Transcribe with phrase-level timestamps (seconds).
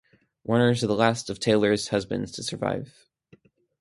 [0.43, 3.05] Warner is the last of Taylor's husbands to survive.